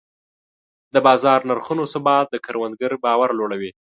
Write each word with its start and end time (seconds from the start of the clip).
د 0.93 0.95
بازار 1.07 1.39
نرخونو 1.49 1.83
ثبات 1.93 2.25
د 2.31 2.35
کروندګر 2.45 2.91
باور 3.05 3.29
لوړوي. 3.39 3.71